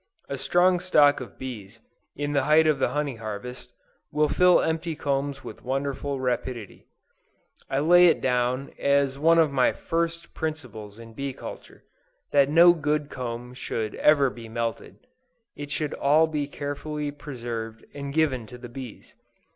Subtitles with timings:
[0.29, 1.79] A strong stock of bees,
[2.15, 3.71] in the height of the honey harvest,
[4.11, 6.87] will fill empty combs with wonderful rapidity.
[7.69, 11.83] I lay it down, as one of my first principles in bee culture,
[12.31, 15.05] that no good comb should ever be melted;
[15.55, 19.13] it should all be carefully preserved and given to the bees.